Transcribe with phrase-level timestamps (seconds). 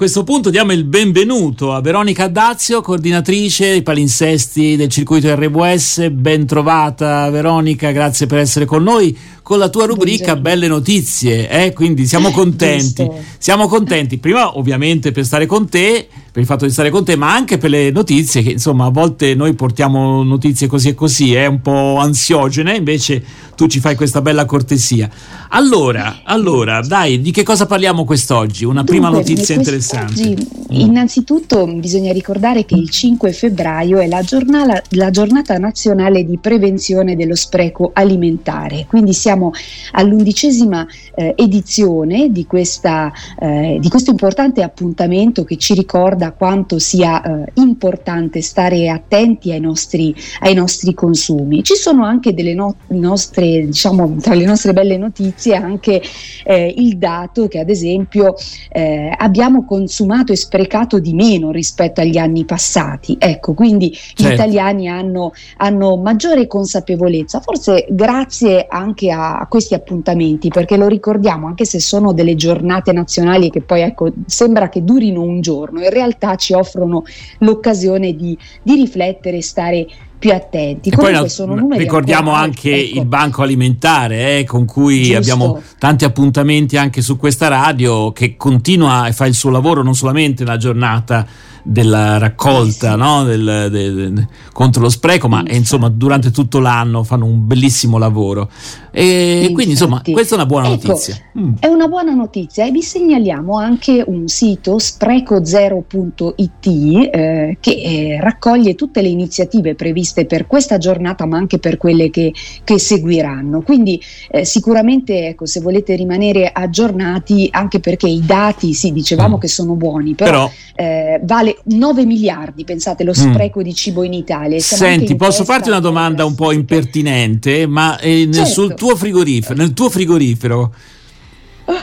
[0.00, 6.08] questo punto diamo il benvenuto a Veronica Dazio, coordinatrice dei palinsesti del circuito RWS.
[6.08, 10.42] Ben trovata Veronica, grazie per essere con noi con la tua rubrica Buongiorno.
[10.42, 11.72] Belle Notizie, eh?
[11.72, 13.06] quindi siamo contenti.
[13.36, 17.16] siamo contenti, prima ovviamente per stare con te, per il fatto di stare con te,
[17.16, 21.34] ma anche per le notizie che insomma a volte noi portiamo notizie così e così,
[21.34, 21.46] è eh?
[21.46, 23.24] un po' ansiogene, invece
[23.56, 25.10] tu ci fai questa bella cortesia.
[25.48, 28.64] Allora, allora, dai, di che cosa parliamo quest'oggi?
[28.64, 29.89] Una Dunque, prima notizia interessante.
[29.96, 30.36] Mm.
[30.72, 37.16] Innanzitutto bisogna ricordare che il 5 febbraio è la giornata, la giornata nazionale di prevenzione
[37.16, 39.52] dello spreco alimentare, quindi siamo
[39.92, 47.22] all'undicesima eh, edizione di, questa, eh, di, questo importante appuntamento che ci ricorda quanto sia
[47.22, 51.62] eh, importante stare attenti ai nostri, ai nostri, consumi.
[51.64, 56.00] Ci sono anche delle no- nostre, diciamo, tra le nostre belle notizie anche
[56.44, 58.34] eh, il dato che ad esempio
[58.70, 63.16] eh, abbiamo consumato e sprecato di meno rispetto agli anni passati.
[63.18, 64.22] Ecco, quindi certo.
[64.22, 70.88] gli italiani hanno, hanno maggiore consapevolezza, forse grazie anche a a, questi appuntamenti, perché lo
[70.88, 75.82] ricordiamo, anche se sono delle giornate nazionali che poi ecco, sembra che durino un giorno,
[75.82, 77.02] in realtà ci offrono
[77.38, 79.86] l'occasione di, di riflettere e stare
[80.20, 80.90] più attenti.
[80.90, 82.98] Comunque sono numeri ricordiamo anche ecco.
[82.98, 85.16] il banco alimentare eh, con cui Giusto.
[85.16, 89.94] abbiamo tanti appuntamenti anche su questa radio che continua e fa il suo lavoro non
[89.94, 91.26] solamente nella giornata
[91.62, 93.24] della raccolta eh no?
[93.24, 97.98] del, del, del, contro lo spreco, ma eh, insomma durante tutto l'anno fanno un bellissimo
[97.98, 98.48] lavoro.
[98.92, 99.52] E Infatti.
[99.52, 101.16] quindi insomma questa è una buona ecco, notizia.
[101.38, 101.52] Mm.
[101.60, 108.74] È una buona notizia e vi segnaliamo anche un sito sprecozero.it eh, che eh, raccoglie
[108.74, 112.32] tutte le iniziative previste per questa giornata ma anche per quelle che,
[112.64, 113.62] che seguiranno.
[113.62, 119.40] Quindi eh, sicuramente ecco, se volete rimanere aggiornati anche perché i dati, sì dicevamo mm.
[119.40, 123.14] che sono buoni, però, però eh, vale 9 miliardi, pensate, lo mm.
[123.32, 123.62] spreco mm.
[123.62, 124.58] di cibo in Italia.
[124.60, 128.50] Siamo Senti, posso farti una domanda un po' impertinente, ma eh, certo.
[128.50, 130.74] sul tuo frigorifero, nel tuo frigorifero,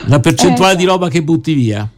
[0.06, 1.88] la percentuale eh, di roba che butti via?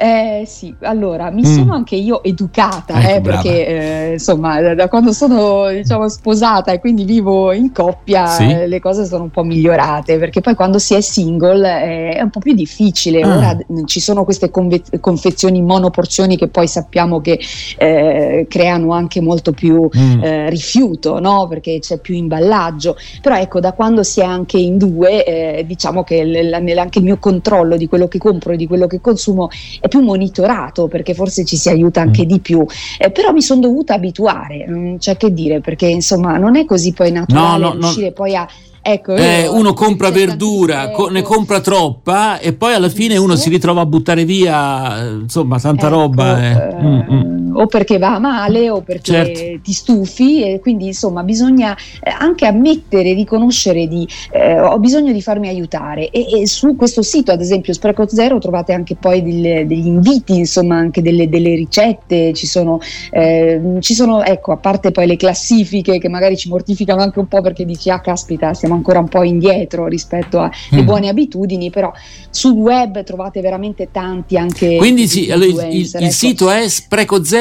[0.00, 1.56] Eh sì, allora mi mm.
[1.56, 6.70] sono anche io educata ecco, eh, perché eh, insomma da, da, quando sono diciamo sposata
[6.70, 8.44] e quindi vivo in coppia sì.
[8.44, 12.20] eh, le cose sono un po' migliorate perché poi quando si è single eh, è
[12.22, 13.22] un po' più difficile.
[13.22, 13.36] Ah.
[13.36, 17.40] Ora ci sono queste conve- confezioni monoporzioni che poi sappiamo che
[17.76, 20.46] eh, creano anche molto più mm.
[20.46, 21.48] Rifiuto no?
[21.48, 22.96] perché c'è più imballaggio.
[23.20, 27.04] Però ecco da quando si è anche in due diciamo che l- l- anche il
[27.04, 29.48] mio controllo di quello che compro e di quello che consumo
[29.80, 32.28] è più monitorato perché forse ci si aiuta anche mm.
[32.28, 32.64] di più,
[32.98, 36.92] eh, però mi sono dovuta abituare, non c'è che dire perché insomma non è così
[36.92, 38.12] poi naturale no, no, riuscire no.
[38.12, 38.48] poi a
[38.80, 43.50] Ecco, eh, uno compra verdura, co- ne compra troppa e poi alla fine uno si
[43.50, 46.42] ritrova a buttare via insomma tanta ecco, roba.
[46.42, 46.52] Eh.
[46.52, 47.47] Eh, mm, mm.
[47.52, 49.60] O perché va male o perché certo.
[49.62, 55.22] ti stufi e quindi insomma bisogna eh, anche ammettere, riconoscere di eh, ho bisogno di
[55.22, 59.66] farmi aiutare e, e, su questo sito ad esempio Spreco Zero trovate anche poi delle,
[59.66, 64.90] degli inviti, insomma anche delle, delle ricette, ci sono, eh, ci sono ecco a parte
[64.90, 68.74] poi le classifiche che magari ci mortificano anche un po' perché dici ah caspita siamo
[68.74, 70.84] ancora un po' indietro rispetto alle mm.
[70.84, 71.92] buone abitudini, però
[72.30, 74.76] sul web trovate veramente tanti anche.
[74.76, 76.10] Quindi sì, allora, il, il, ecco.
[76.10, 77.37] sito è spreco zero?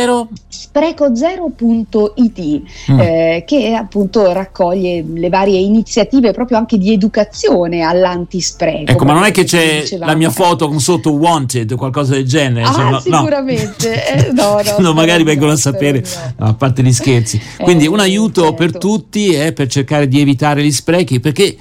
[0.47, 2.99] Sprecozero.it mm.
[2.99, 8.91] eh, che appunto raccoglie le varie iniziative proprio anche di educazione all'antispreco.
[8.91, 12.25] Ecco, ma non è che c'è la mia foto con sotto wanted o qualcosa del
[12.25, 12.67] genere?
[12.67, 13.89] Ah, cioè, no, sicuramente.
[13.89, 13.95] No.
[14.07, 16.03] Eh, no, no, no magari vengono a sapere,
[16.37, 17.41] a parte gli scherzi.
[17.57, 18.55] Quindi eh, un aiuto certo.
[18.55, 21.57] per tutti è per cercare di evitare gli sprechi perché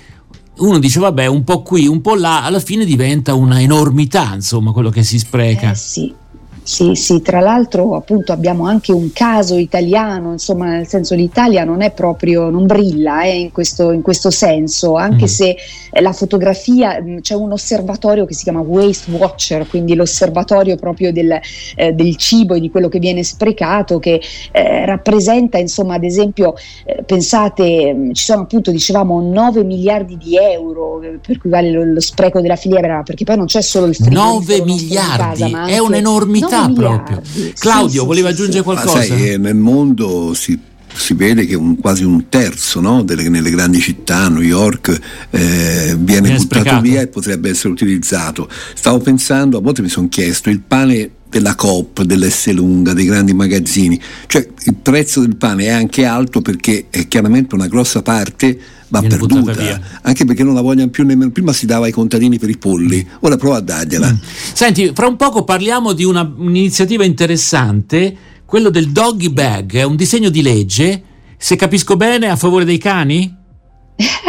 [0.59, 4.73] uno dice vabbè un po' qui, un po' là, alla fine diventa una enormità insomma
[4.73, 5.71] quello che si spreca.
[5.71, 6.15] Eh sì.
[6.67, 11.81] Sì, sì, tra l'altro appunto abbiamo anche un caso italiano, insomma nel senso l'Italia non
[11.81, 15.29] è proprio, non brilla eh, in, questo, in, questo, senso, anche mm.
[15.29, 15.57] se
[16.01, 21.39] la fotografia, mm, c'è un osservatorio che si chiama Waste Watcher, quindi l'osservatorio proprio del,
[21.77, 24.21] eh, del cibo e di quello che viene sprecato, che
[24.51, 26.55] eh, rappresenta insomma ad esempio,
[26.85, 31.71] eh, pensate, mm, ci sono appunto dicevamo 9 miliardi di euro, eh, per cui vale
[31.71, 35.67] lo, lo, spreco della filiera, perché poi non c'è solo il frigorifero 9 miliardi, casa,
[35.67, 37.23] è un'enormità realtà proprio.
[37.59, 39.03] Claudio, sì, voleva sì, aggiungere qualcosa?
[39.03, 40.59] sai, eh, nel mondo si
[40.97, 44.89] si vede che un, quasi un terzo no, delle, nelle grandi città, New York,
[45.31, 46.81] eh, viene, viene buttato sprecato.
[46.81, 48.49] via e potrebbe essere utilizzato.
[48.75, 53.35] Stavo pensando, a volte mi sono chiesto, il pane della Coop, dell'S lunga, dei grandi
[53.35, 54.01] magazzini.
[54.27, 58.59] Cioè il prezzo del pane è anche alto perché è chiaramente una grossa parte
[58.89, 61.31] va Viene perduta, anche perché non la vogliono più nemmeno.
[61.31, 64.13] Prima si dava ai contadini per i polli, ora prova a dargliela.
[64.13, 64.17] Mm.
[64.53, 69.97] Senti, fra un poco parliamo di una, un'iniziativa interessante, quello del doggy bag, è un
[69.97, 71.03] disegno di legge,
[71.37, 73.36] se capisco bene, a favore dei cani?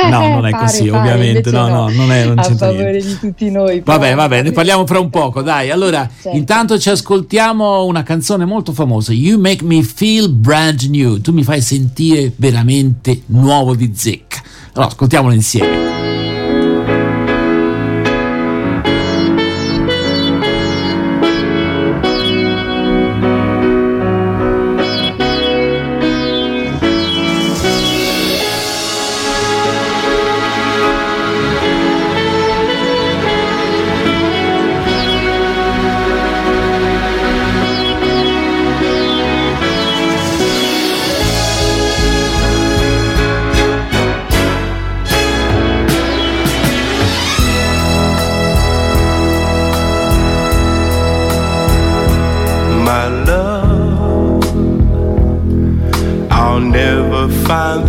[0.10, 1.52] No, non è pare, così, pare, ovviamente.
[1.52, 3.08] No, no, non è non a favore niente.
[3.08, 3.82] di tutti noi.
[3.84, 5.70] Vabbè, vabbè, ne parliamo fra un poco, dai.
[5.70, 6.38] Allora, certo.
[6.38, 11.20] intanto ci ascoltiamo una canzone molto famosa, You Make Me Feel Brand New.
[11.20, 14.42] Tu mi fai sentire veramente nuovo di zecca.
[14.74, 15.97] Allora, ascoltiamolo insieme.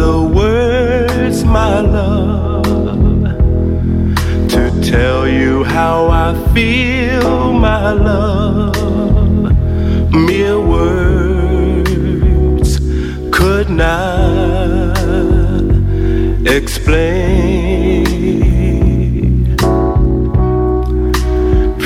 [0.09, 2.65] the words, my love,
[4.55, 4.63] to
[4.93, 5.97] tell you how
[6.27, 8.75] I feel, my love.
[10.29, 12.71] Mere words
[13.37, 14.97] could not
[16.57, 18.07] explain.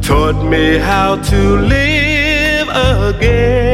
[0.00, 2.68] taught me how to live
[3.14, 3.67] again.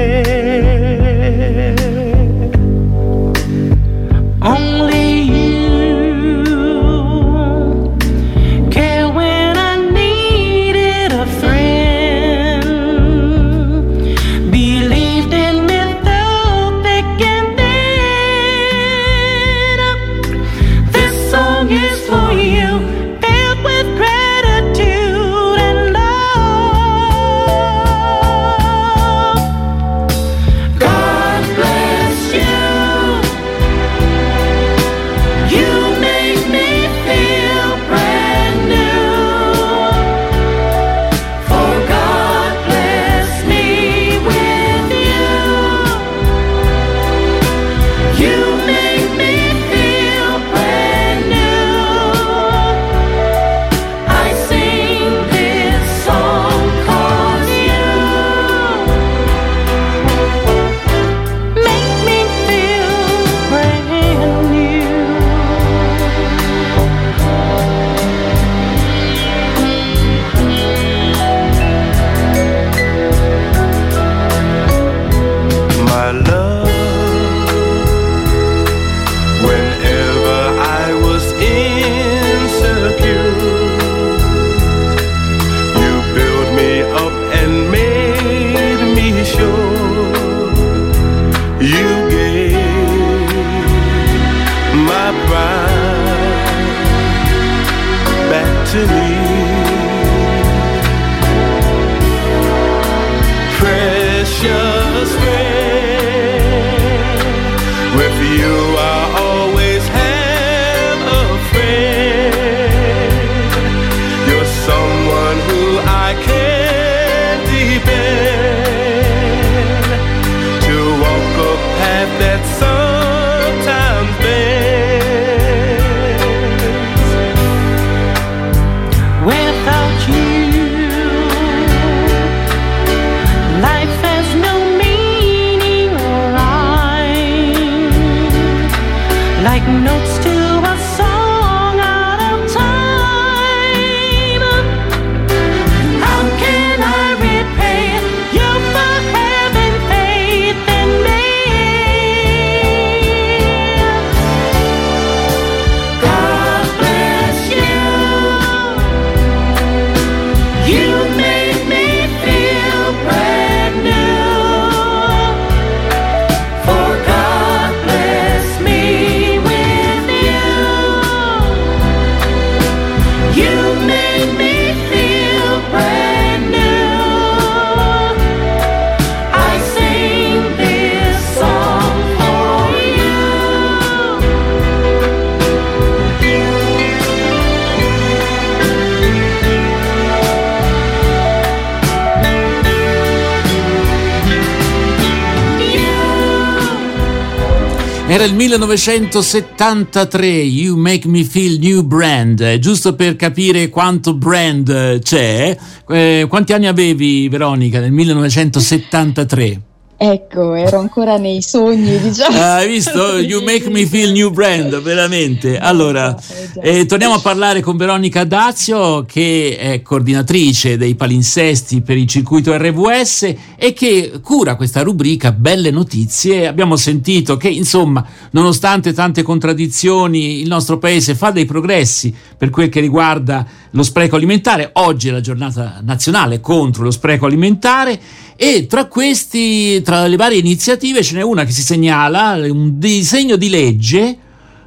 [198.14, 205.58] Era il 1973, You Make Me Feel New Brand, giusto per capire quanto brand c'è.
[205.88, 209.73] Eh, quanti anni avevi Veronica nel 1973?
[209.96, 212.36] Ecco, ero ancora nei sogni, diciamo.
[212.36, 213.18] Ah, hai visto?
[213.24, 215.58] You make me feel new brand, veramente.
[215.58, 216.16] Allora,
[216.60, 222.56] eh, torniamo a parlare con Veronica Dazio, che è coordinatrice dei palinsesti per il circuito
[222.56, 226.48] RVS e che cura questa rubrica Belle Notizie.
[226.48, 232.68] Abbiamo sentito che, insomma, nonostante tante contraddizioni, il nostro paese fa dei progressi per quel
[232.68, 234.70] che riguarda lo spreco alimentare.
[234.74, 238.00] Oggi è la giornata nazionale contro lo spreco alimentare
[238.36, 243.36] e tra questi, tra le varie iniziative, ce n'è una che si segnala, un disegno
[243.36, 244.18] di legge,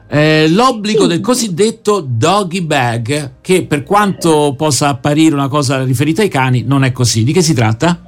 [0.09, 6.29] eh, l'obbligo del cosiddetto doggy bag, che per quanto possa apparire una cosa riferita ai
[6.29, 7.23] cani, non è così.
[7.23, 8.06] Di che si tratta?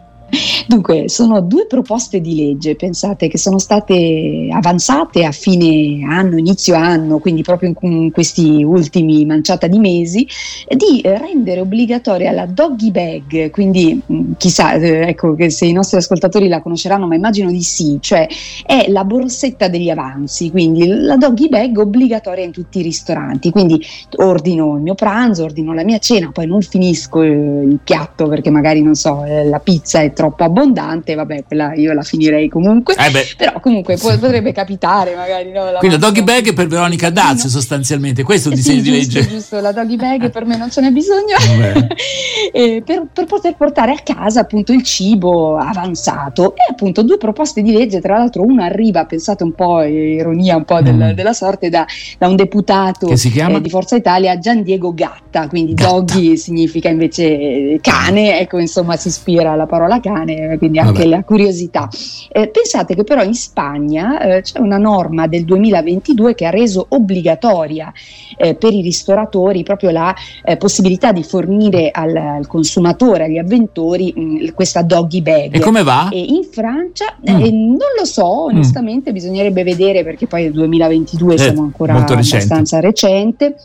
[0.68, 6.76] Dunque, sono due proposte di legge, pensate, che sono state avanzate a fine anno, inizio
[6.76, 10.28] anno, quindi proprio in questi ultimi manciata di mesi,
[10.68, 16.48] di rendere obbligatoria la doggy bag, quindi mm, chissà, eh, ecco se i nostri ascoltatori
[16.48, 18.28] la conosceranno, ma immagino di sì, cioè
[18.66, 23.84] è la borsetta degli avanzi, quindi la doggy bag obbligatoria in tutti i ristoranti, quindi
[24.18, 28.82] ordino il mio pranzo, ordino la mia cena, poi non finisco il piatto perché magari
[28.82, 32.94] non so, eh, la pizza è troppo abbondante vabbè, quella io la finirei comunque.
[32.96, 35.50] Eh però comunque po- potrebbe capitare magari.
[35.50, 37.52] No, Quindi la doggy bag per Veronica Dazio no.
[37.52, 39.28] sostanzialmente, questo è un eh disegno sì, di legge.
[39.30, 41.38] Giusto, la doggy bag per me non ce n'è bisogno.
[42.84, 47.72] per, per, poter portare a casa appunto il cibo avanzato e appunto due proposte di
[47.72, 51.12] legge, tra l'altro una arriva, pensate un po', ironia un po' del, mm.
[51.12, 51.86] della sorte, da,
[52.18, 55.92] da, un deputato eh, di Forza Italia, Gian Diego Gatta, quindi Gatta.
[55.92, 60.09] doggy significa invece cane, ecco insomma si ispira alla parola cane
[60.58, 61.06] quindi anche Vabbè.
[61.06, 61.90] la curiosità.
[62.32, 66.86] Eh, pensate che però in Spagna eh, c'è una norma del 2022 che ha reso
[66.90, 67.92] obbligatoria
[68.38, 74.14] eh, per i ristoratori proprio la eh, possibilità di fornire al, al, consumatore, agli avventori,
[74.16, 75.56] mh, mm, questa doggy bag.
[75.56, 76.10] E come va?
[76.10, 77.36] E in Francia mm.
[77.40, 78.56] Eh, non lo so, mm.
[78.56, 79.14] onestamente mm.
[79.14, 83.56] bisognerebbe vedere perché poi nel 2022 siamo ancora abbastanza recente.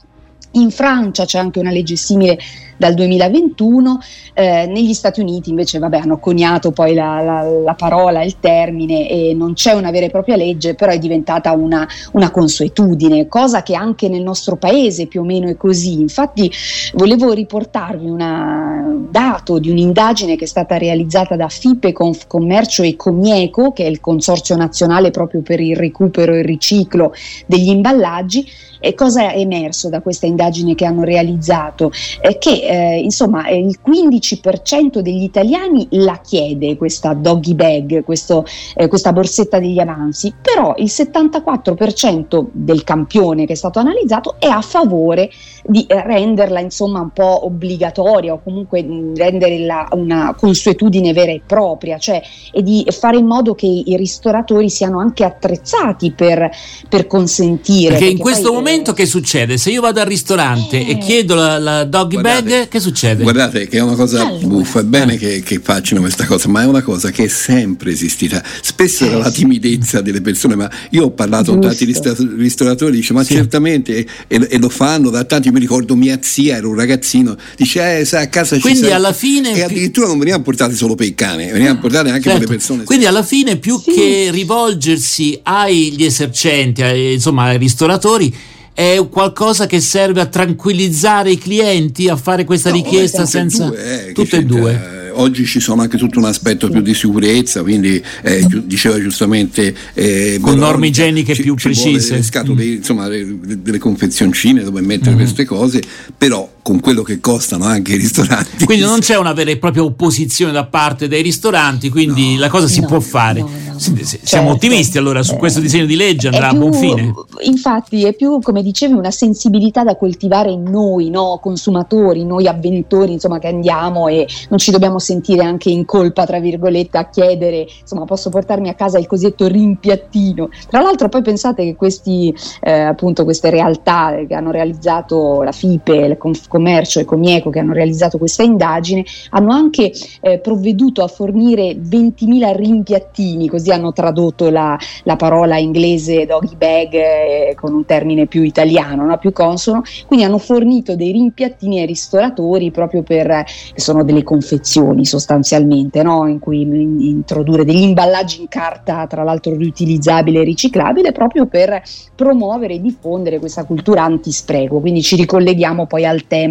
[0.53, 2.39] In Francia c'è anche una legge simile
[2.77, 3.99] dal 2021,
[4.35, 9.09] eh, negli Stati Uniti invece vabbè, hanno coniato poi la, la, la, parola, il termine
[9.09, 13.63] e non c'è una vera e propria legge, però è diventata una, una consuetudine, cosa
[13.63, 16.01] che anche nel nostro paese più o meno è così.
[16.01, 16.51] Infatti
[16.95, 23.73] volevo riportarvi un dato di un'indagine che è stata realizzata da FIPE Commercio e Comieco,
[23.73, 27.13] che è il consorzio nazionale proprio per il recupero e il riciclo
[27.47, 28.47] degli imballaggi,
[28.85, 31.91] e cosa è emerso da questa indagine che hanno realizzato?
[32.21, 38.45] Eh, che eh, insomma il 15% degli italiani la chiede questa doggy bag, questo,
[38.75, 44.47] eh, questa borsetta degli avanzi, però il 74% del campione che è stato analizzato è
[44.47, 45.31] a favore
[45.67, 52.23] di renderla insomma un po' obbligatoria o comunque renderla una consuetudine vera e propria, cioè
[52.53, 56.51] e di fare in modo che i ristoratori siano anche attrezzati per,
[56.89, 57.91] per consentire.
[57.91, 59.57] Perché, perché in questo momento momento che succede?
[59.57, 60.91] Se io vado al ristorante eh.
[60.91, 63.23] e chiedo la, la doggy guardate, bag, che succede?
[63.23, 64.47] Guardate che è una cosa allora.
[64.47, 67.91] buffa, è bene che, che, facciano questa cosa, ma è una cosa che è sempre
[67.91, 68.43] esistita.
[68.63, 73.23] Spesso era la timidezza delle persone, ma io ho parlato con tanti ristoratori, dice ma
[73.23, 73.35] sì.
[73.35, 78.01] certamente, e, e, lo fanno da tanti, mi ricordo mia zia, era un ragazzino, dice
[78.01, 79.55] eh, sai, a casa Quindi ci alla fine...
[79.55, 82.31] E addirittura non venivano portate solo per i cani, venivano portate anche certo.
[82.31, 82.53] per le certo.
[82.53, 82.85] persone.
[82.85, 83.93] Quindi alla fine più sì.
[83.93, 88.35] che rivolgersi agli esercenti, ai, insomma ai ristoratori,
[88.75, 94.09] è qualcosa che serve a tranquillizzare i clienti a fare questa no, richiesta senza due,
[94.09, 98.03] eh, tutte e due oggi ci sono anche tutto un aspetto più di sicurezza, quindi
[98.23, 99.75] eh, diceva giustamente...
[99.95, 102.17] Eh, Con norme igieniche ci, più ci precise.
[102.17, 102.73] Le scatole, mm.
[102.73, 105.19] insomma, le, delle confezioncine dove mettere mm.
[105.19, 105.83] queste cose,
[106.17, 108.65] però con quello che costano anche i ristoranti.
[108.65, 112.49] Quindi non c'è una vera e propria opposizione da parte dei ristoranti, quindi no, la
[112.49, 113.41] cosa si no, può fare.
[113.41, 114.51] No, Siamo certo.
[114.51, 117.13] ottimisti allora su questo disegno di legge, andrà più, a buon fine.
[117.41, 121.39] Infatti è più, come dicevi, una sensibilità da coltivare in noi, no?
[121.43, 126.41] consumatori, noi avventori, insomma, che andiamo e non ci dobbiamo sentire anche in colpa, tra
[126.41, 130.49] virgolette, a chiedere, insomma, posso portarmi a casa il cosiddetto rimpiattino.
[130.71, 136.09] Tra l'altro poi pensate che questi, eh, appunto, queste realtà che hanno realizzato la FIPE,
[136.09, 141.09] le conf- Confcommercio e Comieco che hanno realizzato questa indagine hanno anche eh, provveduto a
[141.09, 147.85] fornire 20.000 rimpiattini, così hanno tradotto la, la parola inglese doggy bag eh, con un
[147.85, 149.19] termine più italiano, no?
[149.19, 155.05] più consono, quindi hanno fornito dei rimpiattini ai ristoratori proprio per, che sono delle confezioni
[155.05, 156.29] sostanzialmente, no?
[156.29, 161.83] in cui introdurre degli imballaggi in carta, tra l'altro riutilizzabile e riciclabile, proprio per
[162.15, 164.79] promuovere e diffondere questa cultura antispreco.
[164.79, 166.44] Quindi ci ricolleghiamo poi al tema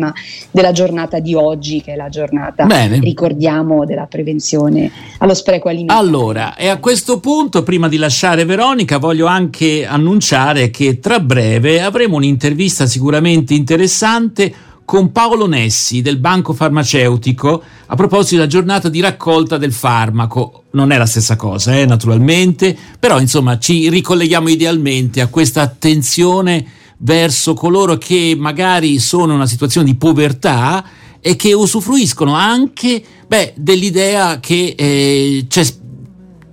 [0.52, 3.00] della giornata di oggi, che è la giornata, Bene.
[3.00, 6.00] ricordiamo, della prevenzione allo spreco alimentare.
[6.00, 11.82] Allora, e a questo punto, prima di lasciare Veronica, voglio anche annunciare che tra breve
[11.82, 14.54] avremo un'intervista sicuramente interessante
[14.86, 20.64] con Paolo Nessi del Banco Farmaceutico a proposito della giornata di raccolta del farmaco.
[20.72, 26.66] Non è la stessa cosa, eh, naturalmente, però insomma ci ricolleghiamo idealmente a questa attenzione
[27.03, 30.83] verso coloro che magari sono in una situazione di povertà
[31.19, 35.45] e che usufruiscono anche beh, dell'idea che eh,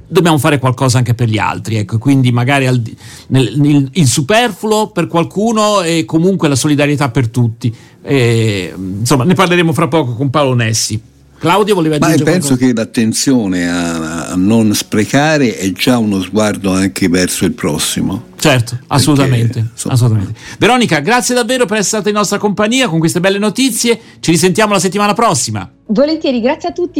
[0.06, 2.82] dobbiamo fare qualcosa anche per gli altri, ecco, quindi magari al,
[3.28, 7.74] nel, nel, il superfluo per qualcuno e comunque la solidarietà per tutti.
[8.02, 11.00] E, insomma, ne parleremo fra poco con Paolo Nessi.
[11.40, 12.70] Claudio voleva aggiungere Ma penso qualcosa?
[12.70, 18.24] che l'attenzione a, a, non sprecare è già uno sguardo anche verso il prossimo.
[18.36, 20.38] Certo, assolutamente, Perché, assolutamente.
[20.58, 23.98] Veronica, grazie davvero per essere stata in nostra compagnia con queste belle notizie.
[24.20, 25.66] Ci risentiamo la settimana prossima.
[25.86, 26.98] Volentieri, grazie a tutti.